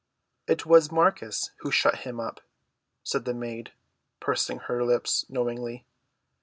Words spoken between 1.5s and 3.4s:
who shut him up," said the